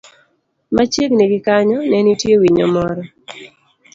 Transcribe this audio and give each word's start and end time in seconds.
Machiegni 0.75 1.23
gi 1.31 1.39
kanyo, 1.45 1.79
ne 1.89 1.97
nitie 2.05 2.35
winyo 2.41 2.65
moro 2.73 3.03